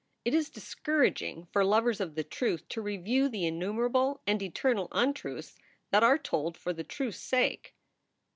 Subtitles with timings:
[0.25, 5.59] It is discouraging for lovers of the truth to review the innumerable and eternal untruths
[5.91, 7.75] that are told for the truth s sake.